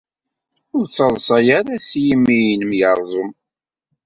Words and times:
Ur 0.75 0.83
ttadṣa 0.87 1.37
ara 1.57 1.75
s 1.87 1.89
yimi-nnem 2.05 2.71
yerẓem. 2.79 3.31